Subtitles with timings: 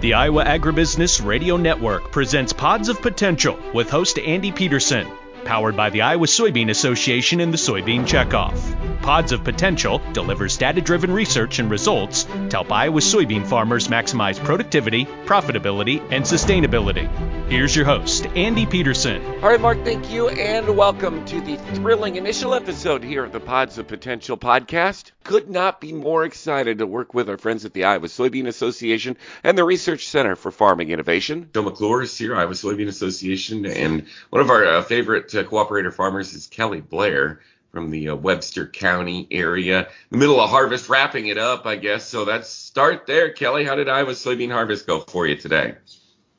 [0.00, 5.08] The Iowa Agribusiness Radio Network presents Pods of Potential with host Andy Petersen,
[5.44, 9.02] powered by the Iowa Soybean Association and the Soybean Checkoff.
[9.02, 14.38] Pods of Potential delivers data driven research and results to help Iowa soybean farmers maximize
[14.38, 17.08] productivity, profitability, and sustainability.
[17.48, 19.24] Here's your host, Andy Petersen.
[19.36, 23.40] All right, Mark, thank you, and welcome to the thrilling initial episode here of the
[23.40, 25.12] Pods of Potential podcast.
[25.24, 29.16] Could not be more excited to work with our friends at the Iowa Soybean Association
[29.42, 31.48] and the Research Center for Farming Innovation.
[31.54, 35.92] Joe McClure is here, Iowa Soybean Association, and one of our uh, favorite uh, cooperator
[35.92, 37.40] farmers is Kelly Blair
[37.72, 39.88] from the uh, Webster County area.
[40.10, 42.04] The middle of harvest, wrapping it up, I guess.
[42.06, 43.32] So let's start there.
[43.32, 45.76] Kelly, how did Iowa soybean harvest go for you today?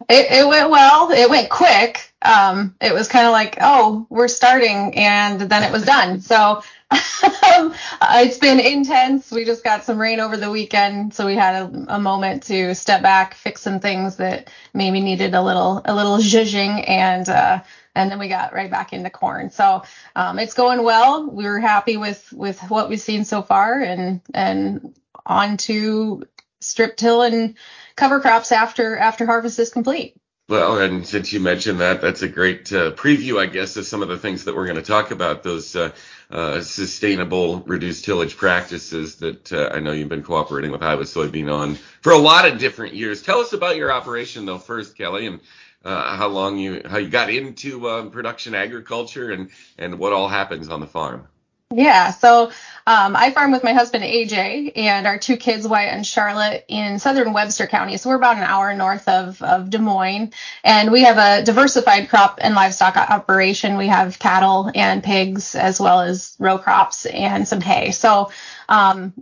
[0.08, 1.12] It, it went well.
[1.12, 2.14] It went quick.
[2.22, 6.22] Um, it was kind of like, oh, we're starting, and then it was done.
[6.22, 9.32] So um, it's been intense.
[9.32, 12.74] We just got some rain over the weekend, so we had a, a, moment to
[12.74, 17.62] step back, fix some things that maybe needed a little a little zhuzhing, and uh,
[17.94, 19.52] and then we got right back into corn.
[19.52, 19.84] So
[20.16, 21.30] um, it's going well.
[21.30, 26.24] We were happy with with what we've seen so far, and and on to
[26.60, 27.56] strip till and
[28.00, 30.16] cover crops after after harvest is complete.
[30.48, 34.02] Well, and since you mentioned that, that's a great uh, preview, I guess, of some
[34.02, 35.44] of the things that we're going to talk about.
[35.44, 35.92] Those uh,
[36.32, 41.54] uh, sustainable reduced tillage practices that uh, I know you've been cooperating with Iowa Soybean
[41.54, 43.22] on for a lot of different years.
[43.22, 45.40] Tell us about your operation, though, first, Kelly, and
[45.86, 50.30] uh, how long you how you got into um, production agriculture and and what all
[50.30, 51.28] happens on the farm.
[51.72, 52.52] Yeah, so
[52.88, 56.98] um, I farm with my husband AJ and our two kids, Wyatt and Charlotte, in
[56.98, 57.98] southern Webster County.
[57.98, 60.32] So we're about an hour north of, of Des Moines,
[60.64, 63.78] and we have a diversified crop and livestock operation.
[63.78, 67.92] We have cattle and pigs, as well as row crops and some hay.
[67.92, 68.32] So
[68.68, 69.14] um,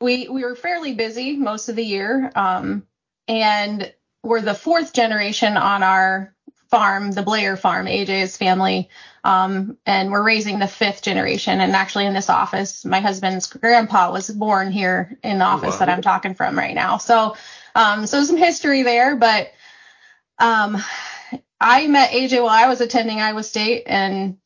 [0.00, 2.86] we we were fairly busy most of the year, um,
[3.26, 6.32] and we're the fourth generation on our
[6.70, 8.88] farm, the Blair farm, AJ's family,
[9.24, 11.60] um, and we're raising the fifth generation.
[11.60, 15.78] And actually, in this office, my husband's grandpa was born here in the office wow.
[15.78, 16.98] that I'm talking from right now.
[16.98, 17.36] So,
[17.74, 19.50] um, so some history there, but
[20.38, 20.82] um,
[21.60, 24.38] I met AJ while I was attending Iowa State, and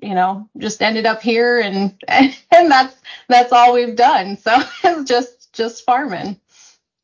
[0.00, 2.96] you know, just ended up here, and and that's
[3.28, 4.36] that's all we've done.
[4.36, 6.38] So it's just just farming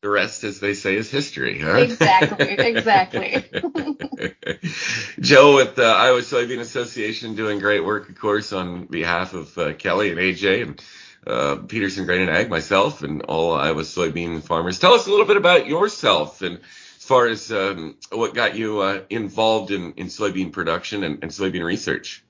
[0.01, 1.77] the rest, as they say, is history, huh?
[1.77, 3.43] Exactly, exactly.
[5.19, 9.73] Joe with the Iowa Soybean Association doing great work, of course, on behalf of uh,
[9.73, 10.81] Kelly and AJ and
[11.25, 14.79] uh, Petersen Grain and Ag, myself, and all Iowa soybean farmers.
[14.79, 16.59] Tell us a little bit about yourself and
[16.97, 21.31] as far as um, what got you uh, involved in, in soybean production and, and
[21.31, 22.23] soybean research.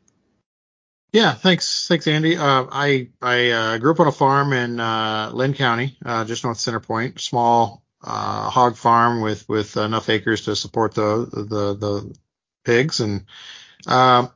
[1.14, 2.38] Yeah, thanks, thanks, Andy.
[2.38, 6.44] Uh, I I uh, grew up on a farm in uh, Linn County, uh, just
[6.44, 11.74] north Center Point, small uh, hog farm with with enough acres to support the the
[11.76, 12.18] the
[12.66, 13.26] pigs, and
[13.88, 14.32] um,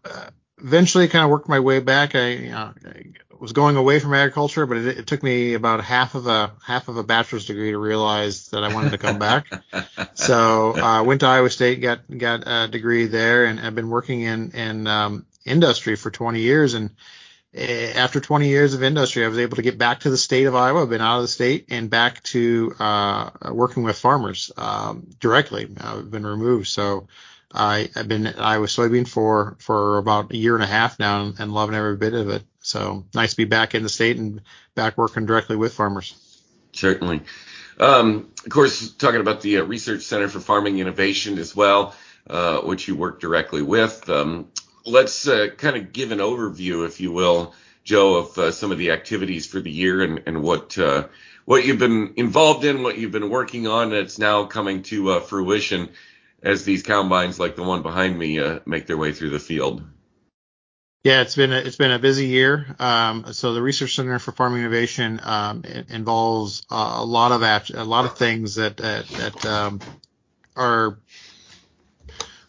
[0.64, 2.16] eventually kind of worked my way back.
[2.16, 3.04] I, you know, I
[3.38, 6.88] was going away from agriculture, but it, it, took me about half of a half
[6.88, 9.48] of a bachelor's degree to realize that I wanted to come back.
[10.14, 13.90] so I uh, went to Iowa State, got got a degree there, and I've been
[13.90, 16.74] working in in um, industry for 20 years.
[16.74, 16.92] And
[17.54, 20.46] eh, after 20 years of industry, I was able to get back to the state
[20.46, 20.88] of Iowa.
[20.88, 25.70] Been out of the state and back to uh, working with farmers um, directly.
[25.80, 26.68] I've been removed.
[26.68, 27.08] So
[27.54, 31.24] I, have been at Iowa soybean for, for about a year and a half now
[31.24, 32.44] and, and loving every bit of it.
[32.60, 34.42] So nice to be back in the state and
[34.76, 36.16] back working directly with farmers.
[36.74, 37.22] Certainly.
[37.80, 41.96] Um, of course, talking about the uh, Research Center for Farming Innovation as well,
[42.30, 44.10] uh, which you work directly with.
[44.10, 44.48] Um,
[44.86, 47.54] let's uh, kind of give an overview, if you will,
[47.84, 51.08] Joe, of uh, some of the activities for the year and, and what uh,
[51.46, 55.20] what you've been involved in, what you've been working on that's now coming to uh,
[55.20, 55.90] fruition
[56.44, 59.84] as these combines, like the one behind me, uh, make their way through the field.
[61.04, 62.76] Yeah, it's been a, it's been a busy year.
[62.78, 68.06] Um, so the Research Center for Farming Innovation um, involves a lot of a lot
[68.06, 69.80] of things that that, that um,
[70.56, 71.00] are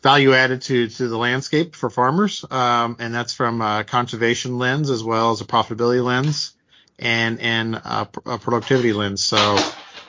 [0.02, 4.90] value added to to the landscape for farmers, um, and that's from a conservation lens
[4.90, 6.52] as well as a profitability lens
[6.98, 9.24] and and a, a productivity lens.
[9.24, 9.58] So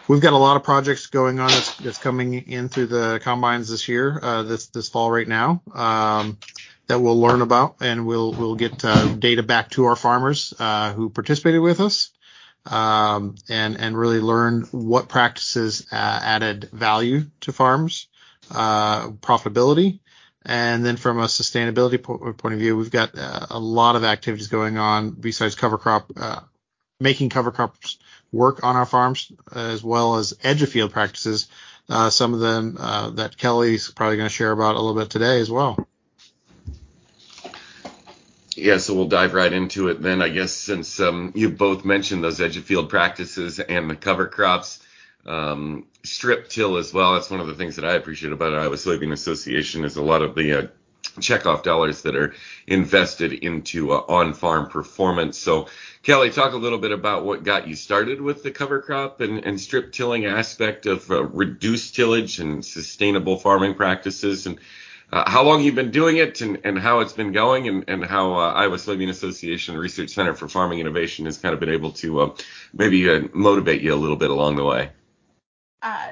[0.07, 3.69] we've got a lot of projects going on that's, that's coming in through the combines
[3.69, 5.61] this year, uh, this this fall right now.
[5.73, 6.37] Um,
[6.87, 10.91] that we'll learn about and we'll we'll get uh, data back to our farmers uh,
[10.93, 12.11] who participated with us
[12.65, 18.07] um, and and really learn what practices uh, added value to farms
[18.51, 19.99] uh, profitability.
[20.45, 24.03] And then from a sustainability po- point of view, we've got uh, a lot of
[24.03, 26.41] activities going on besides cover crop, uh,
[26.99, 27.97] making cover crops
[28.31, 31.47] work on our farms, as well as edge of field practices
[31.89, 35.09] uh, some of them uh, that Kelly's probably going to share about a little bit
[35.09, 35.87] today as well.
[38.55, 40.21] Yeah, so we'll dive right into it then.
[40.21, 44.27] I guess since um, you both mentioned those edge of field practices and the cover
[44.27, 44.79] crops,
[45.25, 47.13] um, strip till as well.
[47.13, 50.21] That's one of the things that I appreciate about Iowa Soybean Association is a lot
[50.21, 50.67] of the uh,
[51.19, 52.33] checkoff dollars that are
[52.67, 55.37] invested into uh, on-farm performance.
[55.37, 55.67] So,
[56.01, 59.45] Kelly, talk a little bit about what got you started with the cover crop and,
[59.45, 64.59] and strip tilling aspect of uh, reduced tillage and sustainable farming practices, and
[65.11, 68.03] uh, how long you've been doing it and, and how it's been going, and, and
[68.03, 71.91] how uh, Iowa Soybean Association Research Center for Farming Innovation has kind of been able
[71.91, 72.35] to uh,
[72.73, 74.89] maybe uh, motivate you a little bit along the way.
[75.83, 76.11] Uh,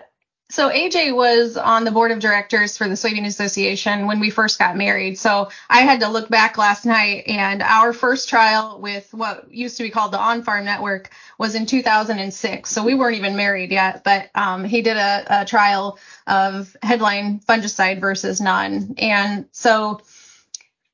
[0.51, 4.59] so AJ was on the board of directors for the Soybean Association when we first
[4.59, 5.18] got married.
[5.18, 9.77] So I had to look back last night, and our first trial with what used
[9.77, 12.69] to be called the On Farm Network was in 2006.
[12.69, 15.97] So we weren't even married yet, but um, he did a, a trial
[16.27, 20.01] of headline fungicide versus none, and so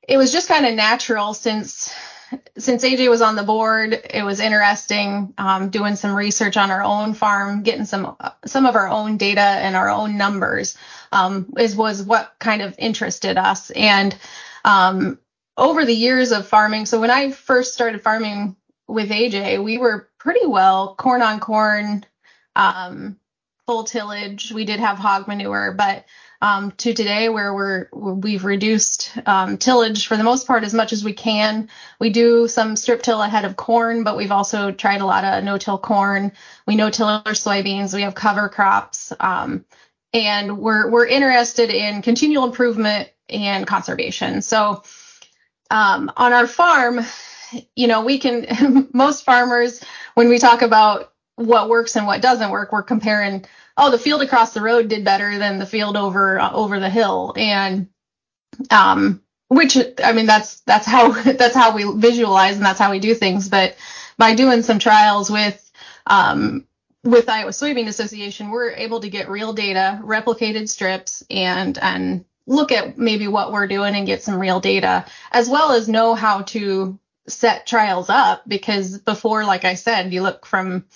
[0.06, 1.92] it was just kind of natural since
[2.56, 6.82] since AJ was on the board, it was interesting um, doing some research on our
[6.82, 10.76] own farm, getting some some of our own data and our own numbers
[11.12, 13.70] um, is was what kind of interested us.
[13.70, 14.16] And
[14.64, 15.18] um,
[15.56, 20.08] over the years of farming, so when I first started farming with AJ, we were
[20.18, 22.04] pretty well corn on corn,
[22.56, 23.18] um,
[23.66, 24.52] full tillage.
[24.52, 26.04] We did have hog manure, but
[26.40, 30.92] um, to today where we're we've reduced um, tillage for the most part as much
[30.92, 31.68] as we can.
[31.98, 35.42] We do some strip till ahead of corn, but we've also tried a lot of
[35.42, 36.32] no-till corn.
[36.66, 37.94] We no-till our soybeans.
[37.94, 39.64] We have cover crops, um,
[40.12, 44.40] and we're we're interested in continual improvement and conservation.
[44.42, 44.84] So
[45.70, 47.00] um, on our farm,
[47.74, 49.82] you know, we can most farmers
[50.14, 53.44] when we talk about what works and what doesn't work, we're comparing
[53.78, 56.90] oh, the field across the road did better than the field over uh, over the
[56.90, 57.88] hill, and
[58.70, 62.98] um, which I mean that's that's how that's how we visualize and that's how we
[62.98, 63.48] do things.
[63.48, 63.76] But
[64.18, 65.70] by doing some trials with
[66.06, 66.66] um,
[67.04, 72.72] with Iowa Soybean Association, we're able to get real data, replicated strips, and and look
[72.72, 76.42] at maybe what we're doing and get some real data, as well as know how
[76.42, 76.98] to
[77.28, 80.86] set trials up because before, like I said, you look from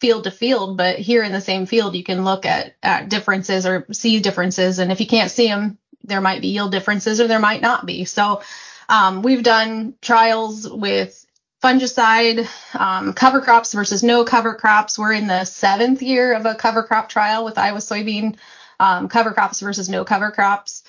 [0.00, 3.66] field to field, but here in the same field, you can look at, at differences
[3.66, 4.78] or see differences.
[4.78, 7.86] And if you can't see them, there might be yield differences or there might not
[7.86, 8.04] be.
[8.04, 8.42] So
[8.88, 11.24] um, we've done trials with
[11.62, 12.48] fungicide,
[12.78, 14.98] um, cover crops versus no cover crops.
[14.98, 18.36] We're in the seventh year of a cover crop trial with Iowa soybean
[18.80, 20.82] um, cover crops versus no cover crops.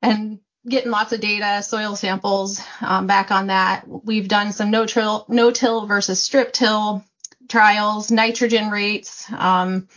[0.00, 3.84] And getting lots of data, soil samples um, back on that.
[3.86, 7.04] We've done some no till, no till versus strip till
[7.48, 9.88] trials, nitrogen rates, um,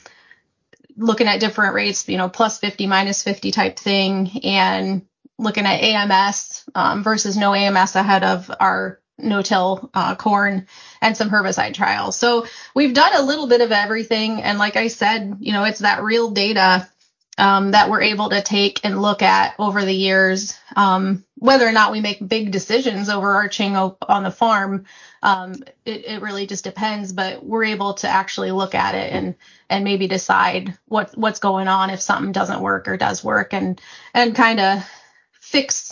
[0.98, 5.06] looking at different rates, you know, plus 50, minus 50 type thing, and
[5.38, 10.68] looking at AMS um, versus no AMS ahead of our no-till uh, corn
[11.02, 12.18] and some herbicide trials.
[12.18, 15.80] So we've done a little bit of everything, and like I said, you know, it's
[15.80, 16.88] that real data
[17.38, 20.58] um, that we're able to take and look at over the years.
[20.76, 24.86] Um, whether or not we make big decisions overarching on the farm,
[25.22, 27.12] um, it, it, really just depends.
[27.12, 29.36] But we're able to actually look at it and
[29.70, 33.82] and maybe decide what what's going on if something doesn't work or does work, and
[34.14, 34.90] and kind of
[35.34, 35.92] fix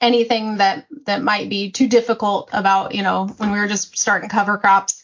[0.00, 4.30] anything that that might be too difficult about you know when we were just starting
[4.30, 4.99] cover crops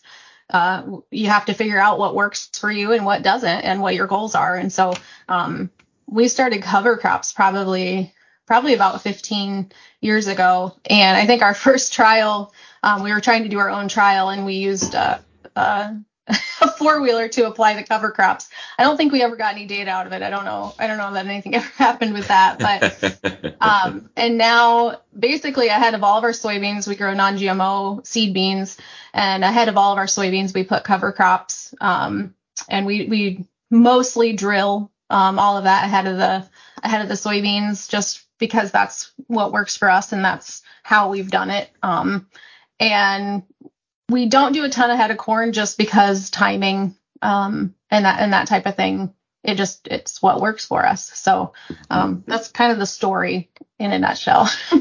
[0.51, 3.95] uh, you have to figure out what works for you and what doesn't and what
[3.95, 4.55] your goals are.
[4.55, 4.95] And so
[5.29, 5.71] um,
[6.07, 8.13] we started cover crops probably
[8.47, 10.77] probably about 15 years ago.
[10.89, 14.29] And I think our first trial, um, we were trying to do our own trial
[14.29, 15.19] and we used uh,
[15.57, 15.95] uh,
[16.61, 18.49] a four wheeler to apply the cover crops.
[18.79, 20.23] I don't think we ever got any data out of it.
[20.23, 20.75] I don't know.
[20.79, 22.59] I don't know that anything ever happened with that.
[22.59, 28.35] But um, and now basically ahead of all of our soybeans, we grow non-GMO seed
[28.35, 28.77] beans,
[29.15, 31.75] and ahead of all of our soybeans, we put cover crops.
[31.81, 32.35] Um,
[32.69, 36.49] and we we mostly drill um, all of that ahead of the
[36.83, 41.31] ahead of the soybeans, just because that's what works for us and that's how we've
[41.31, 41.71] done it.
[41.83, 42.27] Um,
[42.79, 43.43] and
[44.09, 48.33] we don't do a ton ahead of corn just because timing um, and that and
[48.33, 49.13] that type of thing.
[49.43, 51.07] It just it's what works for us.
[51.19, 51.53] So
[51.89, 54.51] um, that's kind of the story in a nutshell.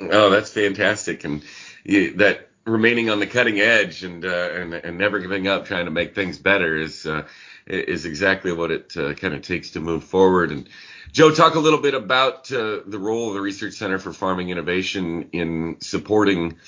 [0.00, 1.42] oh, that's fantastic, and
[1.84, 5.86] you, that remaining on the cutting edge and, uh, and and never giving up, trying
[5.86, 7.26] to make things better is uh,
[7.66, 10.52] is exactly what it uh, kind of takes to move forward.
[10.52, 10.68] And
[11.12, 14.50] Joe, talk a little bit about uh, the role of the Research Center for Farming
[14.50, 16.58] Innovation in supporting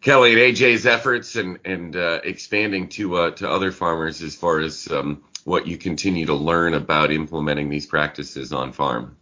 [0.00, 4.60] Kelly and AJ's efforts and and uh, expanding to uh, to other farmers as far
[4.60, 9.16] as um, what you continue to learn about implementing these practices on farm.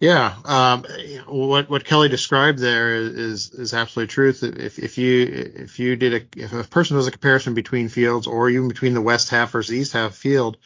[0.00, 0.84] Yeah, um,
[1.26, 4.44] what what Kelly described there is is absolutely truth.
[4.44, 8.28] If if you if you did a if a person does a comparison between fields
[8.28, 10.56] or even between the west half versus east half field,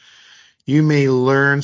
[0.65, 1.63] you may learn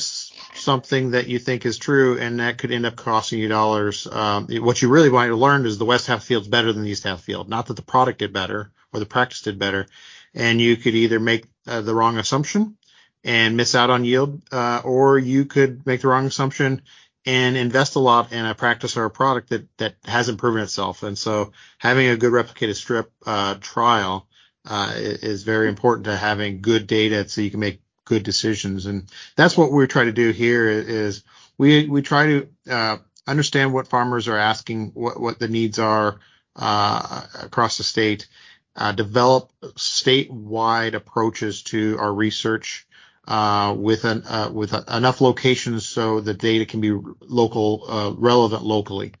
[0.60, 4.06] something that you think is true, and that could end up costing you dollars.
[4.06, 6.90] Um, what you really want to learn is the west half field's better than the
[6.90, 7.48] east half field.
[7.48, 9.86] Not that the product did better or the practice did better,
[10.34, 12.76] and you could either make uh, the wrong assumption
[13.24, 16.82] and miss out on yield, uh, or you could make the wrong assumption
[17.26, 21.02] and invest a lot in a practice or a product that that hasn't proven itself.
[21.02, 24.26] And so having a good replicated strip uh, trial
[24.64, 28.86] uh, is very important to having good data so you can make good decisions.
[28.86, 31.22] And that's what we try to do here is
[31.56, 36.18] we we try to uh, understand what farmers are asking, what what the needs are
[36.56, 38.26] uh, across the state,
[38.74, 42.84] uh, develop statewide approaches to our research
[43.28, 48.10] uh, with an, uh, with a, enough locations so the data can be local, uh,
[48.18, 49.12] relevant locally.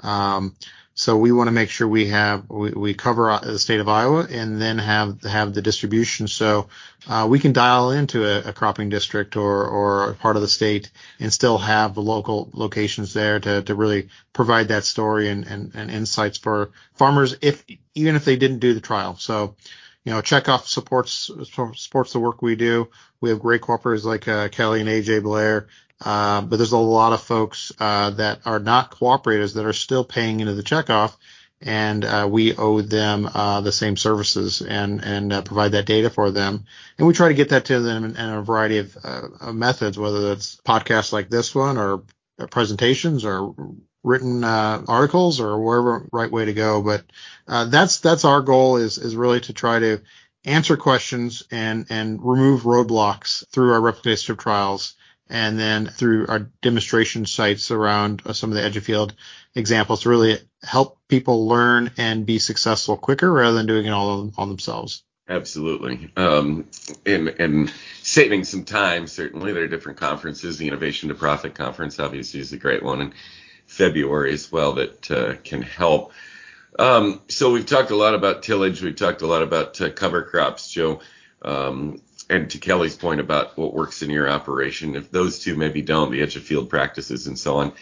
[0.00, 0.56] Um,
[0.98, 4.26] so we want to make sure we have we, we, cover the state of Iowa
[4.28, 6.68] and then have have the distribution so
[7.06, 10.90] uh, we can dial into a, a, cropping district or or part of the state
[11.20, 15.70] and still have the local locations there to to really provide that story and and,
[15.76, 17.64] and insights for farmers if
[17.94, 19.14] even if they didn't do the trial.
[19.16, 19.54] So
[20.04, 21.30] you know, Checkoff supports
[21.76, 22.88] supports the work we do.
[23.20, 25.68] We have great cooperators like uh, Kelly and AJ Blair,
[26.00, 30.04] uh, but there's a lot of folks uh, that are not cooperators that are still
[30.04, 31.16] paying into the Checkoff,
[31.60, 36.08] and uh, we owe them uh, the same services and and uh, provide that data
[36.08, 36.64] for them.
[36.98, 38.96] And we try to get that to them in, in a variety of,
[39.54, 42.04] methods, whether it's podcasts like this one or
[42.50, 43.54] presentations or
[44.04, 46.82] written uh, articles or wherever right way to go.
[46.82, 47.04] But
[47.46, 50.00] uh, that's that's our goal is is really to try to
[50.44, 54.94] answer questions and and remove roadblocks through our replicated strip trials
[55.28, 59.14] and then through our demonstration sites around uh, some of the edge of field
[59.54, 64.32] examples to really help people learn and be successful quicker rather than doing it all
[64.36, 65.02] on, themselves.
[65.28, 66.10] Absolutely.
[66.16, 66.66] Um,
[67.04, 69.52] and, and saving some time, certainly.
[69.52, 70.56] There are different conferences.
[70.56, 73.02] The Innovation to Profit Conference, obviously, is a great one.
[73.02, 73.12] in
[73.68, 76.12] February as well that uh, can help.
[76.78, 78.82] Um, so we've talked a lot about tillage.
[78.82, 81.00] We've talked a lot about uh, cover crops, Joe.
[81.42, 85.82] Um, and to Kelly's point about what works in your operation, if those two maybe
[85.82, 87.72] don't, the edge of field practices and so on.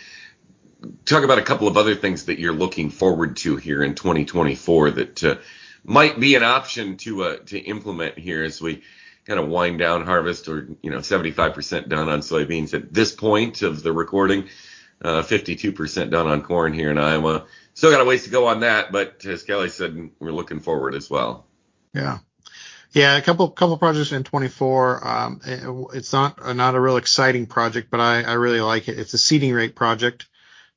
[1.05, 4.91] Talk about a couple of other things that you're looking forward to here in 2024
[4.93, 5.37] that uh,
[5.85, 8.83] might be an option to uh, to implement here as we
[9.25, 13.63] kind of wind down harvest or you know 75% done on soybeans at this point
[13.63, 14.49] of the recording
[15.03, 17.47] uh, 52% done on corn here in Iowa.
[17.75, 20.95] Still got a ways to go on that, but as Kelly said, we're looking forward
[20.95, 21.47] as well.
[21.93, 22.19] Yeah.
[22.97, 25.07] Yeah, a couple couple projects in 24.
[25.07, 28.99] Um, it, it's not not a real exciting project, but I, I really like it.
[28.99, 30.27] It's a seeding rate project,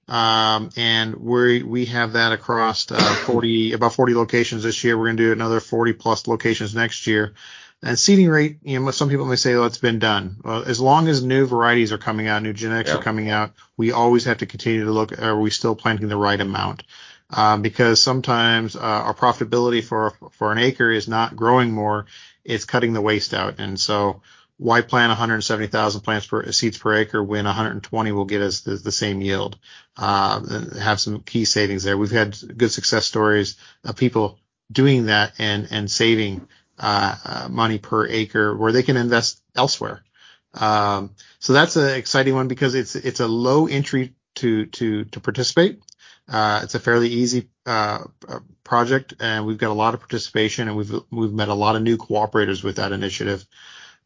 [0.10, 4.98] um, and we we have that across uh, 40 about 40 locations this year.
[4.98, 7.36] We're going to do another 40 plus locations next year.
[7.82, 10.82] And seeding rate, you know, some people may say, "Oh, it's been done." Well, as
[10.82, 12.98] long as new varieties are coming out, new genetics yeah.
[12.98, 16.18] are coming out, we always have to continue to look: Are we still planting the
[16.18, 16.84] right amount?
[17.32, 22.08] Um, because sometimes uh, our profitability for for an acre is not growing more;
[22.44, 23.60] it's cutting the waste out.
[23.60, 24.22] And so,
[24.58, 28.92] why plant 170,000 plants per seeds per acre when 120 will get us the, the
[28.92, 29.60] same yield?
[29.96, 30.42] Uh,
[30.80, 31.98] have some key savings there.
[31.98, 34.40] We've had good success stories of people
[34.72, 36.48] doing that and and saving
[36.80, 40.04] uh, uh, money per acre where they can invest elsewhere.
[40.54, 45.20] Um, so that's an exciting one because it's it's a low entry to to to
[45.20, 45.80] participate.
[46.30, 50.68] Uh, it's a fairly easy uh, uh, project, and we've got a lot of participation,
[50.68, 53.46] and we've we've met a lot of new cooperators with that initiative.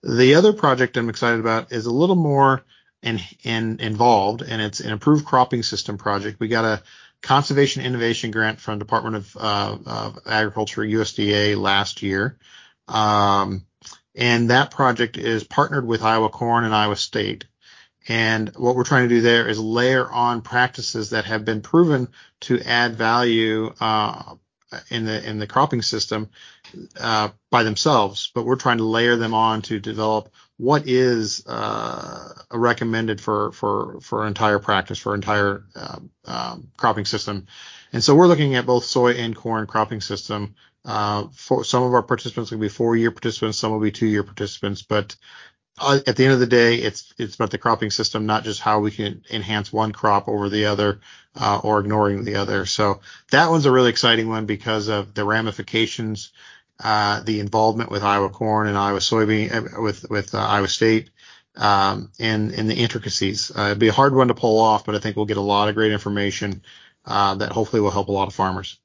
[0.01, 2.63] The other project I'm excited about is a little more
[3.01, 6.39] in, in, involved, and it's an improved cropping system project.
[6.39, 6.83] We got a
[7.21, 12.37] conservation innovation grant from Department of, uh, of Agriculture USDA last year
[12.87, 13.65] um,
[14.15, 17.45] and that project is partnered with Iowa Corn and Iowa State.
[18.07, 22.09] And what we're trying to do there is layer on practices that have been proven
[22.41, 24.35] to add value uh,
[24.89, 26.29] in the in the cropping system
[26.99, 32.33] uh, by themselves, but we're trying to layer them on to develop what is uh,
[32.51, 37.47] recommended for for for entire practice for entire uh, um, cropping system.
[37.91, 40.55] And so we're looking at both soy and corn cropping system.
[40.85, 44.07] Uh, for some of our participants will be four year participants, some will be two
[44.07, 45.15] year participants, but
[45.79, 48.61] uh, at the end of the day, it's it's about the cropping system, not just
[48.61, 50.99] how we can enhance one crop over the other
[51.35, 52.65] uh, or ignoring the other.
[52.65, 53.01] So
[53.31, 56.31] that one's a really exciting one because of the ramifications
[56.83, 61.09] uh, the involvement with Iowa corn and Iowa soybean uh, with with uh, Iowa State
[61.55, 63.51] um, and and the intricacies.
[63.55, 65.41] Uh, it'd be a hard one to pull off, but I think we'll get a
[65.41, 66.61] lot of great information
[67.05, 68.79] that hopefully will help a lot of farmers.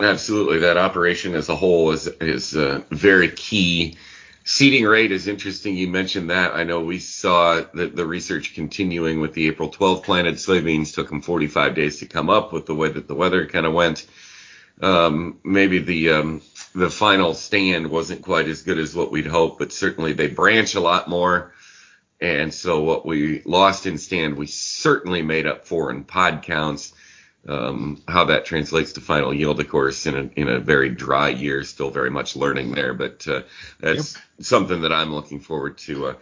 [0.00, 2.52] Absolutely, that operation as a whole is is
[2.90, 3.96] very key.
[4.50, 5.76] Seeding rate is interesting.
[5.76, 6.54] You mentioned that.
[6.54, 10.94] I know we saw the, the research continuing with the April 12 planted soybeans.
[10.94, 13.74] Took them 45 days to come up with the way that the weather kind of
[13.74, 14.06] went.
[14.80, 16.40] Um, maybe the um,
[16.74, 20.74] the final stand wasn't quite as good as what we'd hoped, but certainly they branch
[20.76, 21.52] a lot more.
[22.18, 26.94] And so what we lost in stand, we certainly made up for in pod counts.
[27.48, 31.30] Um, how that translates to final yield, of course, in a, in a very dry
[31.30, 33.40] year, still very much learning there, but uh,
[33.80, 34.24] that's yep.
[34.40, 36.14] something that I'm looking forward to uh,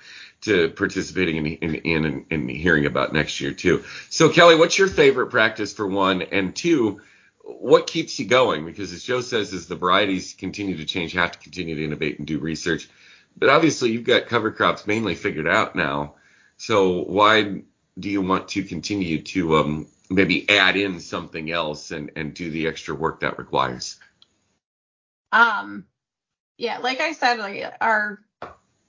[0.42, 3.82] to participating in, in, in and, and hearing about next year too.
[4.08, 7.00] So Kelly, what's your favorite practice for one and two?
[7.42, 8.64] What keeps you going?
[8.64, 11.84] Because as Joe says, as the varieties continue to change, you have to continue to
[11.84, 12.88] innovate and do research.
[13.36, 16.14] But obviously, you've got cover crops mainly figured out now.
[16.56, 17.62] So why
[17.98, 22.50] do you want to continue to um, maybe add in something else and and do
[22.50, 23.98] the extra work that requires?
[25.32, 25.86] Um,
[26.58, 28.20] yeah, like I said, like our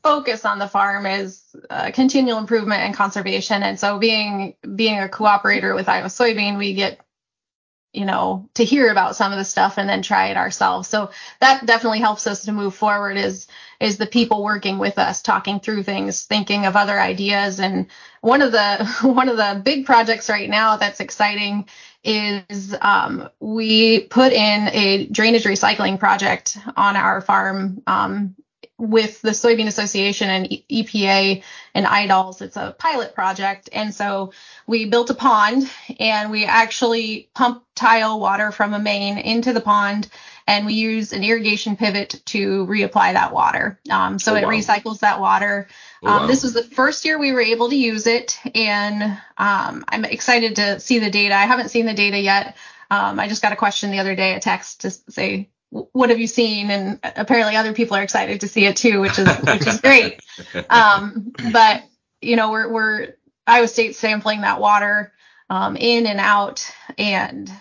[0.04, 5.08] focus on the farm is uh, continual improvement and conservation, and so being being a
[5.08, 7.00] cooperator with Iowa Soybean, we get
[7.98, 10.88] you know to hear about some of the stuff and then try it ourselves.
[10.88, 13.18] So that definitely helps us to move forward.
[13.18, 13.48] Is
[13.80, 17.60] is the people working with us, talking through things, thinking of other ideas.
[17.60, 17.88] And
[18.22, 21.68] one of the one of the big projects right now that's exciting
[22.04, 28.36] is um, we put in a drainage recycling project on our farm um,
[28.78, 31.44] with the Soybean Association and EPA
[31.74, 32.42] and IDALS.
[32.42, 33.70] It's a pilot project.
[33.74, 34.34] And so
[34.68, 35.70] we built a pond
[36.00, 40.10] and we actually pump tile water from a main into the pond
[40.48, 43.80] and we use an irrigation pivot to reapply that water.
[43.90, 45.68] Um, so oh, it recycles that water.
[46.02, 46.28] Oh, um, wow.
[46.28, 49.04] This was the first year we were able to use it, and
[49.38, 51.36] um, I'm excited to see the data.
[51.36, 52.56] I haven't seen the data yet.
[52.90, 56.20] Um, I just got a question the other day, a text to say, "What have
[56.20, 59.68] you seen?" And apparently, other people are excited to see it too, which is which
[59.68, 60.22] is great.
[60.70, 61.84] Um, but
[62.22, 63.14] you know, we're we're
[63.48, 65.12] Iowa State sampling that water
[65.50, 67.52] um, in and out, and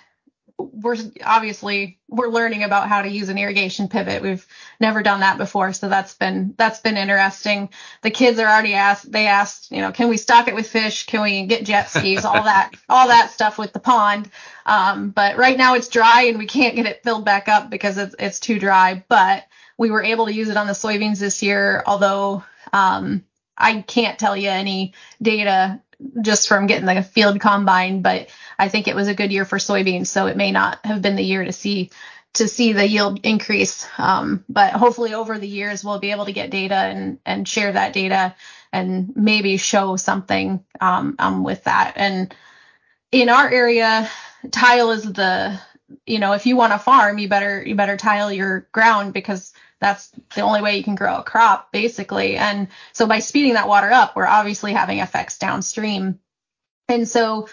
[0.59, 4.23] we're obviously we're learning about how to use an irrigation pivot.
[4.23, 4.47] We've
[4.81, 7.69] never done that before, so that's been that's been interesting.
[8.03, 11.07] The kids are already asked they asked, you know, can we stock it with fish?
[11.07, 12.25] Can we get jet skis?
[12.25, 14.31] all that all that stuff with the pond.
[14.65, 17.99] Um, but right now it's dry and we can't get it filled back up because
[17.99, 19.05] it's it's too dry.
[19.09, 19.45] But
[19.77, 23.25] we were able to use it on the soybeans this year, although um,
[23.59, 25.81] I can't tell you any data
[26.21, 28.29] just from getting the field combine, but
[28.59, 31.17] I think it was a good year for soybeans, so it may not have been
[31.17, 31.91] the year to see
[32.35, 33.87] to see the yield increase.
[33.97, 37.73] Um, but hopefully over the years we'll be able to get data and and share
[37.73, 38.35] that data
[38.73, 41.95] and maybe show something um, um, with that.
[41.97, 42.35] And
[43.11, 44.11] in our area,
[44.51, 45.59] tile is the
[46.05, 49.53] you know if you want to farm, you better you better tile your ground because
[49.81, 52.37] that's the only way you can grow a crop basically.
[52.37, 56.19] And so by speeding that water up, we're obviously having effects downstream.
[56.89, 57.49] And so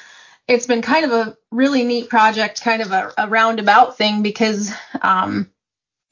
[0.48, 4.72] it's been kind of a really neat project, kind of a, a roundabout thing because
[5.02, 5.50] um,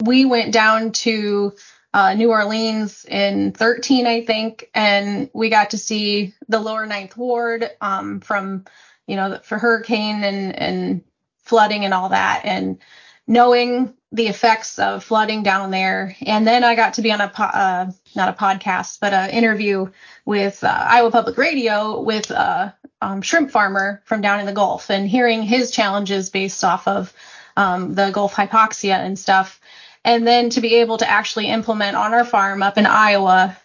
[0.03, 1.53] we went down to
[1.93, 7.17] uh, New Orleans in 13, I think, and we got to see the lower ninth
[7.17, 8.65] ward um, from,
[9.07, 11.03] you know, for hurricane and, and
[11.43, 12.43] flooding and all that.
[12.45, 12.79] And
[13.27, 16.15] knowing the effects of flooding down there.
[16.21, 19.29] And then I got to be on a, po- uh, not a podcast, but an
[19.29, 19.89] interview
[20.25, 24.89] with uh, Iowa Public Radio with a um, shrimp farmer from down in the Gulf
[24.89, 27.13] and hearing his challenges based off of
[27.55, 29.61] um, the Gulf hypoxia and stuff.
[30.03, 33.57] And then to be able to actually implement on our farm up in Iowa,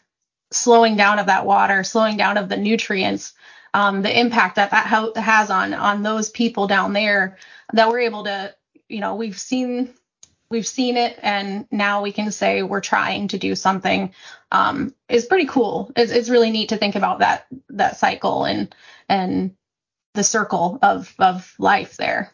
[0.52, 3.32] slowing down of that water, slowing down of the nutrients,
[3.74, 7.36] um, the impact that that ha- has on on those people down there,
[7.72, 8.54] that we're able to,
[8.88, 9.92] you know, we've seen
[10.50, 14.12] we've seen it and now we can say we're trying to do something
[14.52, 15.90] um, is pretty cool.
[15.96, 18.74] It's, it's really neat to think about that that cycle and
[19.08, 19.56] and
[20.14, 22.32] the circle of of life there.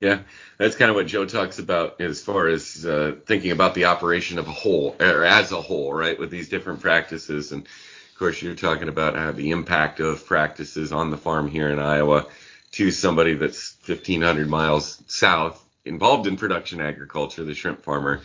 [0.00, 0.20] Yeah,
[0.58, 4.38] that's kind of what Joe talks about as far as uh, thinking about the operation
[4.38, 6.18] of a whole or as a whole, right?
[6.18, 10.92] With these different practices, and of course you're talking about uh, the impact of practices
[10.92, 12.26] on the farm here in Iowa
[12.72, 18.22] to somebody that's 1,500 miles south involved in production agriculture, the shrimp farmer,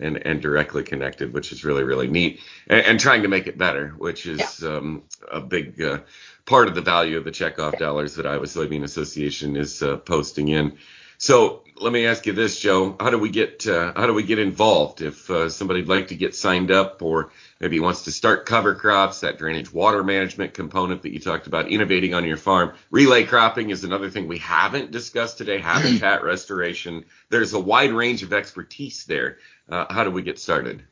[0.00, 3.58] and, and directly connected, which is really, really neat, and, and trying to make it
[3.58, 4.76] better, which is yeah.
[4.76, 5.98] um, a big uh,
[6.46, 10.48] part of the value of the checkoff dollars that Iowa Soybean Association is uh, posting
[10.48, 10.78] in.
[11.18, 12.96] So let me ask you this, Joe.
[12.98, 16.14] How do we get uh, how do we get involved if uh, somebody'd like to
[16.14, 21.02] get signed up or maybe wants to start cover crops, that drainage water management component
[21.02, 22.72] that you talked about, innovating on your farm.
[22.92, 27.04] Relay cropping is another thing we haven't discussed today, habitat restoration.
[27.30, 29.38] There's a wide range of expertise there.
[29.68, 30.84] Uh, how do we get started?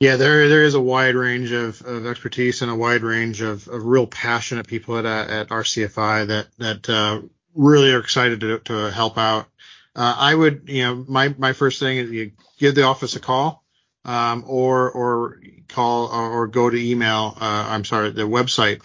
[0.00, 3.68] Yeah, there there is a wide range of, of expertise and a wide range of,
[3.68, 7.20] of real passionate people at at RCFI that that uh,
[7.58, 9.46] really are excited to, to help out.
[9.94, 13.20] Uh, I would, you know, my my first thing is you give the office a
[13.20, 13.64] call,
[14.04, 17.36] um, or or call or, or go to email.
[17.38, 18.80] Uh, I'm sorry, the website.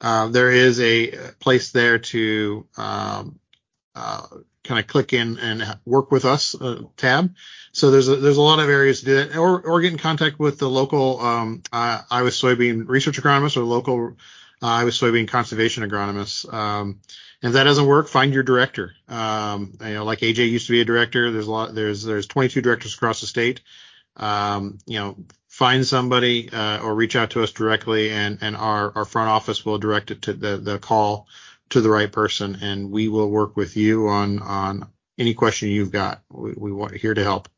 [0.00, 3.38] Uh, there is a place there to um,
[3.94, 4.26] uh,
[4.64, 7.34] kind of click in and work with us uh, tab.
[7.72, 9.98] So there's a, there's a lot of areas to do that, or or get in
[9.98, 14.16] contact with the local um, Iowa soybean research agronomist or local
[14.62, 16.52] uh, Iowa soybean conservation agronomist.
[16.52, 17.00] Um,
[17.44, 18.94] if that doesn't work, find your director.
[19.06, 21.30] Um, you know, like AJ used to be a director.
[21.30, 21.74] There's a lot.
[21.74, 23.60] There's there's 22 directors across the state.
[24.16, 25.16] Um, you know,
[25.48, 29.64] find somebody uh, or reach out to us directly, and and our our front office
[29.64, 31.28] will direct it to the the call
[31.68, 35.92] to the right person, and we will work with you on on any question you've
[35.92, 36.22] got.
[36.30, 37.50] We, we want here to help.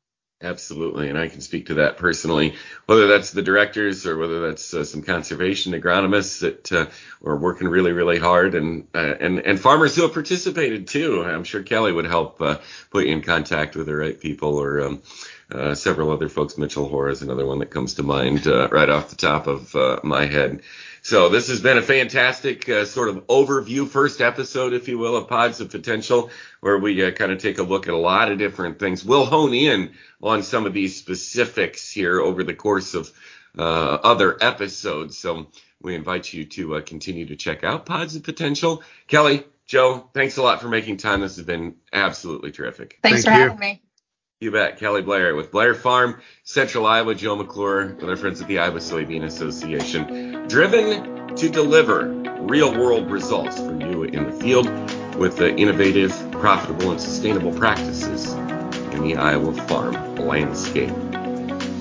[0.42, 4.74] Absolutely, and I can speak to that personally, whether that's the directors or whether that's
[4.74, 6.86] uh, some conservation agronomists that uh,
[7.24, 11.24] are working really, really hard, and uh, and and farmers who have participated too.
[11.24, 12.58] I'm sure Kelly would help uh,
[12.90, 15.02] put you in contact with the right people, or um,
[15.50, 16.58] uh, several other folks.
[16.58, 20.04] Mitchell Hoare is another one that comes to mind uh, right off the top of
[20.04, 20.60] my head.
[21.06, 25.16] So this has been a fantastic uh, sort of overview, first episode, if you will,
[25.16, 28.32] of Pods of Potential, where we uh, kind of take a look at a lot
[28.32, 29.04] of different things.
[29.04, 33.12] We'll hone in on some of these specifics here over the course of
[33.56, 35.16] uh, other episodes.
[35.16, 35.46] So
[35.80, 38.82] we invite you to uh, continue to check out Pods of Potential.
[39.06, 41.20] Kelly, Joe, thanks a lot for making time.
[41.20, 42.98] This has been absolutely terrific.
[43.04, 43.48] Thanks Thank for you.
[43.48, 43.82] having me.
[44.38, 44.78] You bet.
[44.78, 48.80] Kelly Blair with Blair Farm, Central Iowa, Joe McClure, with our friends at the Iowa
[48.80, 54.66] Soybean Association, driven to deliver real world results for you in the field
[55.16, 60.92] with the innovative, profitable, and sustainable practices in the Iowa farm landscape.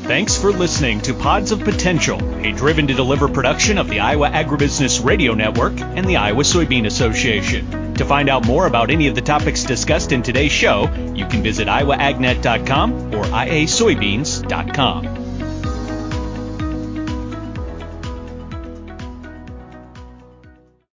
[0.05, 4.29] Thanks for listening to Pods of Potential, a driven to deliver production of the Iowa
[4.29, 7.84] Agribusiness Radio Network and the Iowa Soybean Association.
[7.97, 10.84] To find out more about any of the topics discussed in today's show,
[11.15, 15.24] you can visit iowaagnet.com or iasoybeans.com.